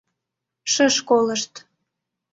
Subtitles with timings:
[0.71, 1.53] Шыш колышт.